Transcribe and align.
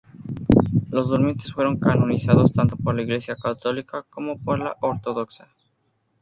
Los 0.89 1.09
durmientes 1.09 1.53
fueron 1.53 1.77
canonizados 1.77 2.53
tanto 2.53 2.75
por 2.75 2.95
la 2.95 3.03
Iglesia 3.03 3.35
católica 3.35 4.01
como 4.09 4.39
por 4.39 4.57
la 4.57 4.75
Ortodoxa. 4.81 5.47